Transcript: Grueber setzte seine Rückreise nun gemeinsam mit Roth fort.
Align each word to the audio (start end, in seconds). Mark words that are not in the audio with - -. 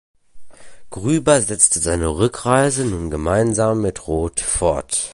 Grueber 0.89 1.43
setzte 1.43 1.79
seine 1.79 2.07
Rückreise 2.07 2.85
nun 2.85 3.11
gemeinsam 3.11 3.81
mit 3.83 4.07
Roth 4.07 4.39
fort. 4.41 5.09